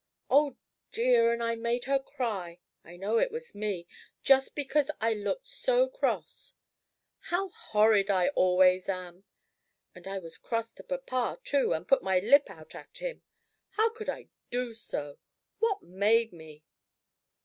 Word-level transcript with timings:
Oh 0.31 0.57
dear, 0.91 1.31
and 1.31 1.43
I 1.43 1.53
made 1.53 1.85
her 1.85 1.99
cry! 1.99 2.57
I 2.83 2.97
know 2.97 3.19
it 3.19 3.29
was 3.31 3.53
me 3.53 3.85
just 4.23 4.55
because 4.55 4.89
I 4.99 5.13
looked 5.13 5.45
so 5.45 5.87
cross. 5.89 6.53
How 7.19 7.49
horrid 7.49 8.09
I 8.09 8.29
always 8.29 8.89
am! 8.89 9.25
And 9.93 10.07
I 10.07 10.17
was 10.17 10.39
cross 10.39 10.73
to 10.73 10.83
papa, 10.83 11.39
too, 11.43 11.71
and 11.75 11.87
put 11.87 12.01
my 12.01 12.17
lip 12.17 12.49
out 12.49 12.73
at 12.73 12.97
him. 12.97 13.21
How 13.73 13.89
could 13.91 14.09
I 14.09 14.29
do 14.49 14.73
so? 14.73 15.19
What 15.59 15.83
made 15.83 16.33
me? 16.33 16.63